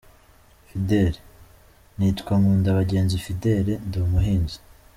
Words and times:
Fidele: 0.67 1.19
“Nitwa 1.97 2.33
Nkundabagenzi 2.39 3.17
Fidele, 3.25 3.73
ndi 3.85 3.97
umuhinzi. 4.07 4.57